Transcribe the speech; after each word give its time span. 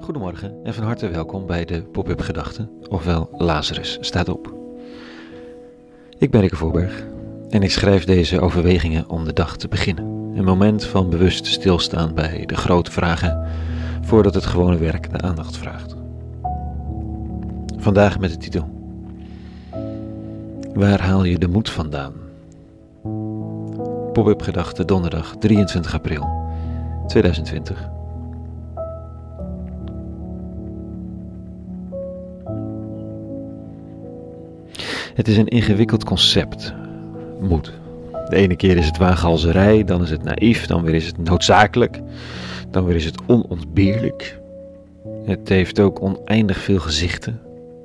Goedemorgen 0.00 0.54
en 0.64 0.74
van 0.74 0.84
harte 0.84 1.08
welkom 1.08 1.46
bij 1.46 1.64
de 1.64 1.82
Pop-up 1.82 2.20
Gedachten, 2.20 2.70
ofwel 2.88 3.28
Lazarus 3.32 3.98
staat 4.00 4.28
op. 4.28 4.54
Ik 6.18 6.30
ben 6.30 6.40
Rikke 6.40 6.56
Voorberg 6.56 7.06
en 7.50 7.62
ik 7.62 7.70
schrijf 7.70 8.04
deze 8.04 8.40
overwegingen 8.40 9.08
om 9.08 9.24
de 9.24 9.32
dag 9.32 9.56
te 9.56 9.68
beginnen. 9.68 10.04
Een 10.34 10.44
moment 10.44 10.84
van 10.84 11.10
bewust 11.10 11.46
stilstaan 11.46 12.14
bij 12.14 12.46
de 12.46 12.56
grote 12.56 12.90
vragen 12.90 13.46
voordat 14.00 14.34
het 14.34 14.46
gewone 14.46 14.78
werk 14.78 15.10
de 15.10 15.20
aandacht 15.20 15.56
vraagt. 15.56 15.94
Vandaag 17.76 18.18
met 18.18 18.30
de 18.30 18.36
titel 18.36 18.68
Waar 20.74 21.00
haal 21.00 21.24
je 21.24 21.38
de 21.38 21.48
moed 21.48 21.70
vandaan? 21.70 22.12
Pop-up 24.12 24.42
Gedachten 24.42 24.86
donderdag 24.86 25.36
23 25.38 25.94
april 25.94 26.28
2020. 27.06 27.93
Het 35.14 35.28
is 35.28 35.36
een 35.36 35.48
ingewikkeld 35.48 36.04
concept, 36.04 36.74
moed. 37.40 37.72
De 38.28 38.36
ene 38.36 38.56
keer 38.56 38.76
is 38.76 38.86
het 38.86 38.96
waaghalzerij, 38.96 39.84
dan 39.84 40.02
is 40.02 40.10
het 40.10 40.22
naïef, 40.22 40.66
dan 40.66 40.82
weer 40.82 40.94
is 40.94 41.06
het 41.06 41.18
noodzakelijk, 41.18 42.00
dan 42.70 42.84
weer 42.84 42.96
is 42.96 43.04
het 43.04 43.20
onontbeerlijk. 43.26 44.38
Het 45.24 45.48
heeft 45.48 45.80
ook 45.80 46.02
oneindig 46.02 46.58
veel 46.58 46.78
gezichten. 46.78 47.40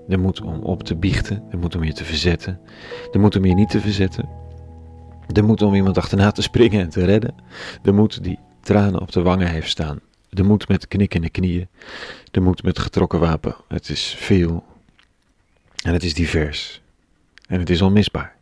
De 0.07 0.17
moed 0.17 0.41
om 0.41 0.59
op 0.59 0.83
te 0.83 0.95
biechten, 0.95 1.43
de 1.49 1.57
moed 1.57 1.75
om 1.75 1.83
je 1.83 1.93
te 1.93 2.05
verzetten, 2.05 2.59
de 3.11 3.19
moed 3.19 3.35
om 3.35 3.45
je 3.45 3.53
niet 3.53 3.69
te 3.69 3.79
verzetten, 3.79 4.29
de 5.27 5.41
moed 5.41 5.61
om 5.61 5.75
iemand 5.75 5.97
achterna 5.97 6.31
te 6.31 6.41
springen 6.41 6.81
en 6.81 6.89
te 6.89 7.05
redden, 7.05 7.35
de 7.81 7.91
moed 7.91 8.23
die 8.23 8.39
tranen 8.61 9.01
op 9.01 9.11
de 9.11 9.21
wangen 9.21 9.47
heeft 9.47 9.69
staan, 9.69 9.99
de 10.29 10.43
moed 10.43 10.67
met 10.67 10.87
knikkende 10.87 11.29
knieën, 11.29 11.67
de 12.31 12.39
moed 12.39 12.63
met 12.63 12.79
getrokken 12.79 13.19
wapen. 13.19 13.55
Het 13.67 13.89
is 13.89 14.15
veel 14.17 14.63
en 15.83 15.93
het 15.93 16.03
is 16.03 16.13
divers. 16.13 16.81
En 17.49 17.59
het 17.59 17.69
is 17.69 17.81
onmisbaar. 17.81 18.35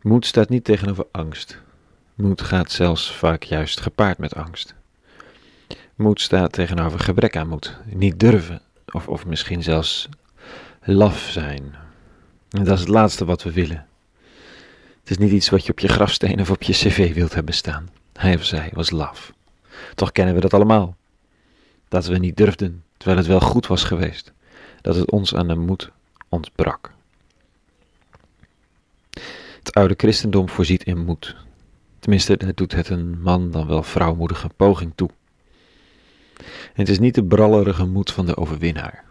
Moed 0.00 0.26
staat 0.26 0.48
niet 0.48 0.64
tegenover 0.64 1.06
angst. 1.10 1.60
Moed 2.14 2.42
gaat 2.42 2.70
zelfs 2.70 3.12
vaak 3.12 3.42
juist 3.42 3.80
gepaard 3.80 4.18
met 4.18 4.34
angst. 4.34 4.74
Moed 5.94 6.20
staat 6.20 6.52
tegenover 6.52 7.00
gebrek 7.00 7.36
aan 7.36 7.48
moed. 7.48 7.76
Niet 7.84 8.20
durven, 8.20 8.60
of, 8.92 9.08
of 9.08 9.26
misschien 9.26 9.62
zelfs 9.62 10.08
laf 10.82 11.18
zijn. 11.18 11.74
En 12.50 12.64
dat 12.64 12.74
is 12.74 12.80
het 12.80 12.88
laatste 12.88 13.24
wat 13.24 13.42
we 13.42 13.52
willen. 13.52 13.86
Het 15.00 15.10
is 15.10 15.18
niet 15.18 15.32
iets 15.32 15.48
wat 15.48 15.64
je 15.64 15.72
op 15.72 15.78
je 15.78 15.88
grafsteen 15.88 16.40
of 16.40 16.50
op 16.50 16.62
je 16.62 16.72
cv 16.72 17.14
wilt 17.14 17.34
hebben 17.34 17.54
staan. 17.54 17.88
Hij 18.12 18.34
of 18.34 18.44
zij 18.44 18.70
was 18.72 18.90
laf. 18.90 19.32
Toch 19.94 20.12
kennen 20.12 20.34
we 20.34 20.40
dat 20.40 20.54
allemaal. 20.54 20.96
Dat 21.88 22.06
we 22.06 22.18
niet 22.18 22.36
durfden, 22.36 22.84
terwijl 22.96 23.18
het 23.18 23.26
wel 23.26 23.40
goed 23.40 23.66
was 23.66 23.84
geweest. 23.84 24.32
Dat 24.80 24.96
het 24.96 25.10
ons 25.10 25.34
aan 25.34 25.48
de 25.48 25.54
moed 25.54 25.92
ontbrak. 26.34 26.92
Het 29.58 29.72
oude 29.72 29.94
christendom 29.96 30.48
voorziet 30.48 30.84
in 30.84 31.04
moed. 31.04 31.36
Tenminste, 31.98 32.38
het 32.46 32.56
doet 32.56 32.74
het 32.74 32.88
een 32.88 33.20
man 33.20 33.50
dan 33.50 33.66
wel 33.66 33.82
vrouwmoedige 33.82 34.48
poging 34.56 34.92
toe. 34.94 35.10
het 36.72 36.88
is 36.88 36.98
niet 36.98 37.14
de 37.14 37.24
brallerige 37.24 37.84
moed 37.84 38.12
van 38.12 38.26
de 38.26 38.36
overwinnaar. 38.36 39.04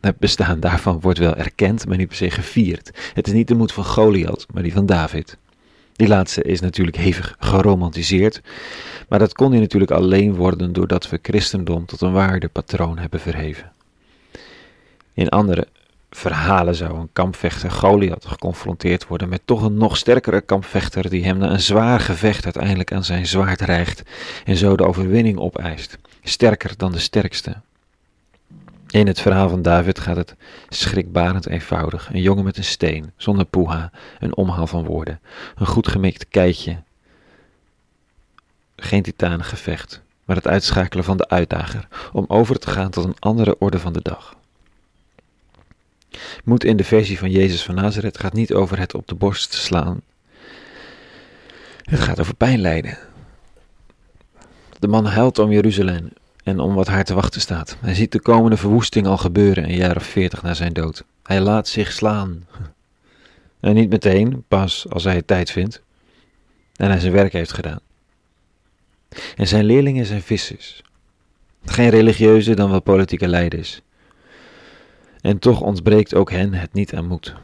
Het 0.00 0.18
bestaan 0.18 0.60
daarvan 0.60 1.00
wordt 1.00 1.18
wel 1.18 1.34
erkend, 1.34 1.86
maar 1.86 1.96
niet 1.96 2.08
per 2.08 2.16
se 2.16 2.30
gevierd. 2.30 3.10
Het 3.14 3.26
is 3.26 3.32
niet 3.32 3.48
de 3.48 3.54
moed 3.54 3.72
van 3.72 3.84
Goliath, 3.84 4.46
maar 4.52 4.62
die 4.62 4.72
van 4.72 4.86
David. 4.86 5.38
Die 5.92 6.08
laatste 6.08 6.42
is 6.42 6.60
natuurlijk 6.60 6.96
hevig 6.96 7.36
geromantiseerd, 7.38 8.40
maar 9.08 9.18
dat 9.18 9.32
kon 9.32 9.50
hij 9.50 9.60
natuurlijk 9.60 9.90
alleen 9.90 10.34
worden 10.34 10.72
doordat 10.72 11.08
we 11.08 11.18
christendom 11.22 11.86
tot 11.86 12.00
een 12.00 12.12
waardepatroon 12.12 12.98
hebben 12.98 13.20
verheven. 13.20 13.72
In 15.14 15.28
andere 15.28 15.68
verhalen 16.16 16.74
zou 16.74 16.98
een 16.98 17.08
kampvechter 17.12 17.70
Goliath 17.70 18.26
geconfronteerd 18.26 19.06
worden 19.06 19.28
met 19.28 19.40
toch 19.44 19.62
een 19.62 19.76
nog 19.76 19.96
sterkere 19.96 20.40
kampvechter 20.40 21.10
die 21.10 21.24
hem 21.24 21.38
na 21.38 21.50
een 21.50 21.60
zwaar 21.60 22.00
gevecht 22.00 22.44
uiteindelijk 22.44 22.92
aan 22.92 23.04
zijn 23.04 23.26
zwaard 23.26 23.60
rijgt 23.60 24.02
en 24.44 24.56
zo 24.56 24.76
de 24.76 24.84
overwinning 24.86 25.38
opeist, 25.38 25.98
sterker 26.22 26.76
dan 26.76 26.92
de 26.92 26.98
sterkste. 26.98 27.56
In 28.90 29.06
het 29.06 29.20
verhaal 29.20 29.48
van 29.48 29.62
David 29.62 29.98
gaat 29.98 30.16
het 30.16 30.34
schrikbarend 30.68 31.46
eenvoudig. 31.46 32.08
Een 32.12 32.22
jongen 32.22 32.44
met 32.44 32.56
een 32.56 32.64
steen, 32.64 33.12
zonder 33.16 33.44
poeha, 33.44 33.90
een 34.18 34.36
omhaal 34.36 34.66
van 34.66 34.84
woorden, 34.84 35.20
een 35.56 35.66
goed 35.66 35.88
gemikt 35.88 36.28
keitje. 36.28 36.82
Geen 38.76 39.02
titanengevecht, 39.02 40.02
maar 40.24 40.36
het 40.36 40.48
uitschakelen 40.48 41.04
van 41.04 41.16
de 41.16 41.28
uitdager 41.28 41.88
om 42.12 42.24
over 42.28 42.58
te 42.58 42.70
gaan 42.70 42.90
tot 42.90 43.04
een 43.04 43.18
andere 43.18 43.56
orde 43.58 43.78
van 43.78 43.92
de 43.92 44.02
dag. 44.02 44.35
Moed 46.44 46.64
in 46.64 46.76
de 46.76 46.84
versie 46.84 47.18
van 47.18 47.30
Jezus 47.30 47.62
van 47.62 47.74
Nazareth 47.74 48.18
gaat 48.18 48.32
niet 48.32 48.52
over 48.52 48.78
het 48.78 48.94
op 48.94 49.06
de 49.06 49.14
borst 49.14 49.52
slaan. 49.52 50.00
Het 51.82 52.00
gaat 52.00 52.20
over 52.20 52.34
pijn 52.34 52.60
lijden. 52.60 52.98
De 54.78 54.88
man 54.88 55.06
huilt 55.06 55.38
om 55.38 55.52
Jeruzalem 55.52 56.08
en 56.44 56.58
om 56.58 56.74
wat 56.74 56.86
haar 56.86 57.04
te 57.04 57.14
wachten 57.14 57.40
staat. 57.40 57.76
Hij 57.80 57.94
ziet 57.94 58.12
de 58.12 58.20
komende 58.20 58.56
verwoesting 58.56 59.06
al 59.06 59.16
gebeuren 59.16 59.64
een 59.64 59.76
jaar 59.76 59.96
of 59.96 60.04
veertig 60.04 60.42
na 60.42 60.54
zijn 60.54 60.72
dood. 60.72 61.04
Hij 61.22 61.40
laat 61.40 61.68
zich 61.68 61.92
slaan. 61.92 62.46
En 63.60 63.74
niet 63.74 63.90
meteen, 63.90 64.44
pas 64.48 64.86
als 64.88 65.04
hij 65.04 65.14
het 65.14 65.26
tijd 65.26 65.50
vindt. 65.50 65.82
En 66.76 66.90
hij 66.90 67.00
zijn 67.00 67.12
werk 67.12 67.32
heeft 67.32 67.52
gedaan. 67.52 67.80
En 69.36 69.48
zijn 69.48 69.64
leerlingen 69.64 70.06
zijn 70.06 70.22
vissers. 70.22 70.82
Geen 71.64 71.90
religieuze 71.90 72.54
dan 72.54 72.70
wel 72.70 72.80
politieke 72.80 73.28
leiders. 73.28 73.80
En 75.26 75.38
toch 75.38 75.60
ontbreekt 75.60 76.14
ook 76.14 76.30
hen 76.30 76.54
het 76.54 76.72
niet 76.72 76.94
aan 76.94 77.06
moed. 77.06 77.34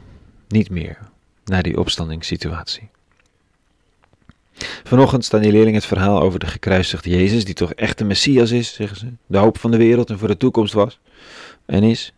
Niet 0.47 0.69
meer, 0.69 0.97
na 1.45 1.61
die 1.61 1.79
opstandingssituatie. 1.79 2.89
Vanochtend 4.83 5.25
staan 5.25 5.41
die 5.41 5.51
leerlingen 5.51 5.79
het 5.79 5.85
verhaal 5.85 6.21
over 6.21 6.39
de 6.39 6.45
gekruisigde 6.45 7.09
Jezus, 7.09 7.45
die 7.45 7.53
toch 7.53 7.73
echt 7.73 7.97
de 7.97 8.03
Messias 8.03 8.51
is, 8.51 8.73
zeggen 8.73 8.97
ze. 8.97 9.07
De 9.25 9.37
hoop 9.37 9.57
van 9.57 9.71
de 9.71 9.77
wereld 9.77 10.09
en 10.09 10.19
voor 10.19 10.27
de 10.27 10.37
toekomst 10.37 10.73
was. 10.73 10.99
En 11.65 11.83
is. 11.83 12.13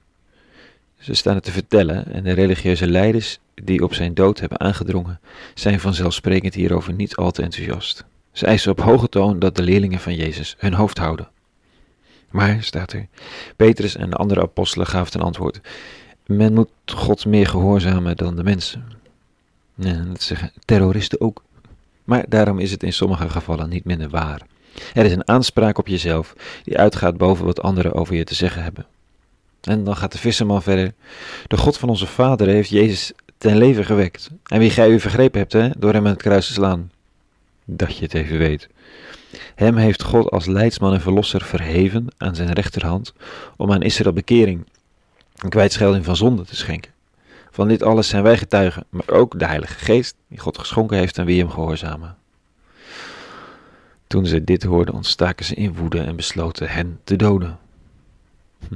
Ze 1.00 1.14
staan 1.14 1.36
het 1.36 1.44
te 1.44 1.52
vertellen 1.52 2.14
en 2.14 2.24
de 2.24 2.34
religieuze 2.34 2.88
leiders 2.88 3.40
die 3.54 3.84
op 3.84 3.94
zijn 3.94 4.14
dood 4.14 4.40
hebben 4.40 4.60
aangedrongen, 4.60 5.20
zijn 5.54 5.80
vanzelfsprekend 5.80 6.54
hierover 6.54 6.94
niet 6.94 7.16
al 7.16 7.32
te 7.32 7.42
enthousiast. 7.42 8.06
Ze 8.32 8.46
eisen 8.46 8.72
op 8.72 8.82
hoge 8.82 9.10
toon 9.10 9.40
dat 9.40 9.56
de 9.56 9.64
leerlingen 9.64 10.00
van 10.00 10.16
Jezus 10.16 10.56
hun 10.58 10.74
hoofd 10.74 10.98
houden. 10.98 11.30
Maar, 12.36 12.64
staat 12.64 12.94
er, 12.94 13.08
Petrus 13.56 13.96
en 13.96 14.10
de 14.10 14.16
andere 14.16 14.42
apostelen 14.42 14.88
gaven 14.88 15.12
ten 15.12 15.22
antwoord, 15.22 15.60
men 16.26 16.54
moet 16.54 16.70
God 16.86 17.26
meer 17.26 17.48
gehoorzamen 17.48 18.16
dan 18.16 18.36
de 18.36 18.44
mensen. 18.44 18.86
En 19.80 20.08
dat 20.08 20.22
zeggen 20.22 20.52
terroristen 20.66 21.22
ook. 21.22 21.44
Maar 22.04 22.26
daarom 22.28 22.60
is 22.60 22.72
het 22.72 22.84
in 22.84 22.94
sommige 22.94 23.30
gevallen 23.30 23.70
niet 23.70 23.86
minder 23.86 24.10
waar. 24.10 24.42
Er 24.94 25.06
is 25.06 25.12
een 25.12 25.28
aanspraak 25.28 25.78
op 25.78 25.88
jezelf 25.88 26.36
die 26.64 26.78
uitgaat 26.78 27.18
boven 27.18 27.46
wat 27.46 27.62
anderen 27.62 27.94
over 27.94 28.16
je 28.16 28.24
te 28.24 28.36
zeggen 28.36 28.64
hebben. 28.64 28.86
En 29.62 29.84
dan 29.84 29.96
gaat 29.96 30.12
de 30.12 30.18
visserman 30.18 30.64
verder. 30.64 30.94
De 31.48 31.58
God 31.58 31.78
van 31.78 31.90
onze 31.90 32.08
vader 32.08 32.48
heeft 32.48 32.70
Jezus 32.70 33.12
ten 33.38 33.58
leven 33.58 33.86
gewekt. 33.86 34.30
En 34.44 34.60
wie 34.60 34.70
gij 34.70 34.90
u 34.90 35.00
vergrepen 35.00 35.40
hebt, 35.40 35.54
hè, 35.54 35.70
door 35.78 35.94
hem 35.94 36.06
aan 36.06 36.12
het 36.12 36.22
kruis 36.22 36.48
te 36.48 36.54
slaan. 36.54 36.92
Dat 37.66 37.98
je 37.98 38.04
het 38.04 38.14
even 38.14 38.38
weet. 38.38 38.68
Hem 39.56 39.76
heeft 39.76 40.04
God 40.04 40.30
als 40.30 40.46
leidsman 40.46 40.94
en 40.94 41.02
verlosser 41.02 41.42
verheven 41.42 42.08
aan 42.18 42.36
zijn 42.36 42.54
rechterhand 42.54 43.14
om 43.58 43.72
aan 43.72 43.82
Israël 43.82 44.14
bekering 44.14 44.68
en 45.36 45.50
kwijtschelding 45.50 46.06
van 46.06 46.16
zonde 46.16 46.46
te 46.46 46.56
schenken. 46.56 46.92
Van 47.52 47.68
dit 47.68 47.84
alles 47.84 48.08
zijn 48.08 48.24
wij 48.24 48.38
getuigen, 48.38 48.86
maar 48.90 49.10
ook 49.10 49.40
de 49.40 49.46
Heilige 49.46 49.80
Geest 49.80 50.16
die 50.28 50.40
God 50.40 50.58
geschonken 50.58 50.98
heeft 50.98 51.20
aan 51.20 51.26
wie 51.26 51.40
hem 51.40 51.50
gehoorzamen. 51.50 52.18
Toen 54.08 54.26
ze 54.26 54.44
dit 54.44 54.64
hoorden, 54.64 54.94
ontstaken 54.94 55.46
ze 55.46 55.56
in 55.56 55.74
woede 55.74 56.02
en 56.02 56.16
besloten 56.16 56.70
hen 56.70 57.00
te 57.04 57.16
doden. 57.16 57.60
Hm. 58.68 58.76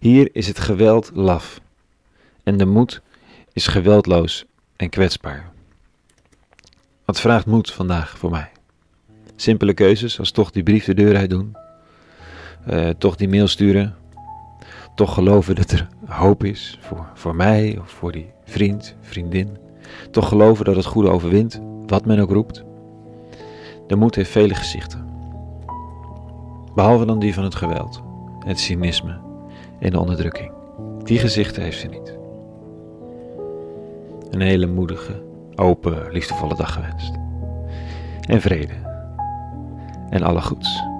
Hier 0.00 0.28
is 0.32 0.46
het 0.46 0.58
geweld 0.58 1.10
laf 1.14 1.60
en 2.42 2.56
de 2.56 2.66
moed 2.66 3.00
is 3.52 3.66
geweldloos 3.66 4.44
en 4.76 4.88
kwetsbaar. 4.88 5.50
Wat 7.04 7.20
vraagt 7.20 7.46
moed 7.46 7.72
vandaag 7.72 8.18
voor 8.18 8.30
mij? 8.30 8.50
Simpele 9.36 9.74
keuzes, 9.74 10.18
als 10.18 10.30
toch 10.30 10.50
die 10.50 10.62
brief 10.62 10.84
de 10.84 10.94
deur 10.94 11.16
uit 11.16 11.30
doen. 11.30 11.56
Uh, 12.70 12.88
toch 12.88 13.16
die 13.16 13.28
mail 13.28 13.46
sturen. 13.46 13.94
Toch 14.94 15.14
geloven 15.14 15.54
dat 15.54 15.70
er 15.70 15.88
hoop 16.06 16.44
is 16.44 16.78
voor, 16.80 17.06
voor 17.14 17.36
mij 17.36 17.78
of 17.80 17.90
voor 17.90 18.12
die 18.12 18.30
vriend, 18.44 18.96
vriendin. 19.00 19.56
Toch 20.10 20.28
geloven 20.28 20.64
dat 20.64 20.76
het 20.76 20.84
goede 20.84 21.10
overwint, 21.10 21.60
wat 21.86 22.06
men 22.06 22.18
ook 22.20 22.30
roept. 22.30 22.64
De 23.86 23.96
moed 23.96 24.14
heeft 24.14 24.30
vele 24.30 24.54
gezichten. 24.54 25.06
Behalve 26.74 27.06
dan 27.06 27.18
die 27.18 27.34
van 27.34 27.44
het 27.44 27.54
geweld, 27.54 28.02
het 28.38 28.60
cynisme 28.60 29.18
en 29.80 29.90
de 29.90 30.00
onderdrukking. 30.00 30.50
Die 31.02 31.18
gezichten 31.18 31.62
heeft 31.62 31.80
ze 31.80 31.86
niet. 31.86 32.16
Een 34.30 34.40
hele 34.40 34.66
moedige, 34.66 35.22
open, 35.54 36.12
liefdevolle 36.12 36.54
dag 36.54 36.72
gewenst. 36.72 37.12
En 38.28 38.40
vrede 38.40 38.85
en 40.10 40.22
alle 40.22 40.42
goeds. 40.42 40.95